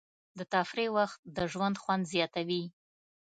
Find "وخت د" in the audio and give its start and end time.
0.97-1.37